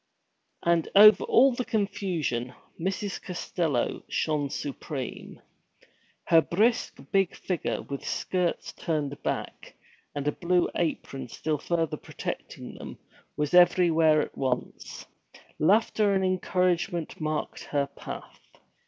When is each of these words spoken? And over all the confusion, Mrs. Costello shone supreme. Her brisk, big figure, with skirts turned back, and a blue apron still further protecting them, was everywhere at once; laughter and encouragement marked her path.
And 0.63 0.89
over 0.95 1.23
all 1.25 1.53
the 1.53 1.63
confusion, 1.63 2.55
Mrs. 2.79 3.21
Costello 3.21 4.01
shone 4.09 4.49
supreme. 4.49 5.39
Her 6.25 6.41
brisk, 6.41 6.97
big 7.11 7.35
figure, 7.35 7.83
with 7.83 8.03
skirts 8.03 8.73
turned 8.73 9.21
back, 9.21 9.75
and 10.15 10.27
a 10.27 10.31
blue 10.31 10.71
apron 10.73 11.27
still 11.29 11.59
further 11.59 11.97
protecting 11.97 12.73
them, 12.79 12.97
was 13.37 13.53
everywhere 13.53 14.23
at 14.23 14.35
once; 14.35 15.05
laughter 15.59 16.15
and 16.15 16.25
encouragement 16.25 17.21
marked 17.21 17.65
her 17.65 17.85
path. 17.85 18.39